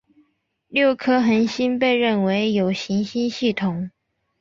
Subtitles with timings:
[0.67, 3.91] 六颗恒星被认为有行星系统。